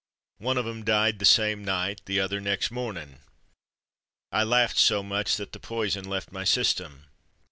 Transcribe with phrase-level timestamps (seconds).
[0.39, 3.19] One of 'em died the same night, and the other nex' mornin'."
[4.31, 7.05] I laughed so much that the poison left my system.